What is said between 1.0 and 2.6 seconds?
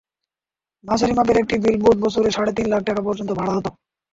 মাপের একটি বিলবোর্ড বছরে সাড়ে